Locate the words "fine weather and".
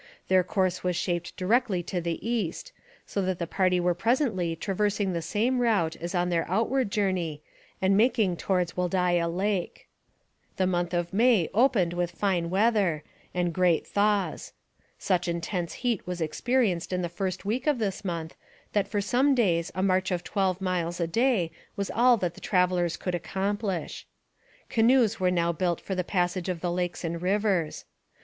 12.09-13.53